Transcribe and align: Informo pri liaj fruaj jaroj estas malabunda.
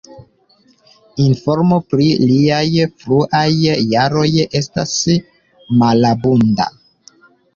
Informo 1.23 1.75
pri 1.89 2.07
liaj 2.21 2.69
fruaj 3.03 3.43
jaroj 3.91 4.25
estas 4.61 4.95
malabunda. 5.83 6.67